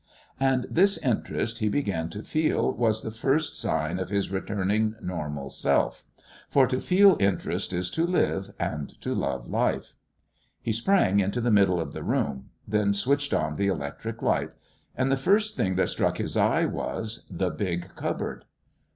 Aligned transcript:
And 0.39 0.65
this 0.67 0.97
interest 0.97 1.59
he 1.59 1.69
began 1.69 2.09
to 2.09 2.23
feel 2.23 2.73
was 2.73 3.03
the 3.03 3.11
first 3.11 3.53
sign 3.55 3.99
of 3.99 4.09
his 4.09 4.31
returning 4.31 4.95
normal 4.99 5.51
Self. 5.51 6.05
For 6.49 6.65
to 6.65 6.81
feel 6.81 7.17
interest 7.19 7.71
is 7.71 7.91
to 7.91 8.07
live, 8.07 8.51
and 8.59 8.99
to 9.01 9.13
love 9.13 9.47
life. 9.47 9.93
He 10.59 10.71
sprang 10.71 11.19
into 11.19 11.39
the 11.39 11.51
middle 11.51 11.79
of 11.79 11.93
the 11.93 12.01
room 12.01 12.49
then 12.67 12.95
switched 12.95 13.31
on 13.31 13.57
the 13.57 13.67
electric 13.67 14.23
light. 14.23 14.49
And 14.95 15.11
the 15.11 15.17
first 15.17 15.55
thing 15.55 15.75
that 15.75 15.89
struck 15.89 16.17
his 16.17 16.35
eye 16.35 16.65
was 16.65 17.27
the 17.29 17.51
big 17.51 17.93
cupboard. 17.95 18.45